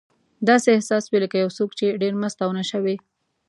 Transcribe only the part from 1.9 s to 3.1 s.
ډېر مست او نشه وي.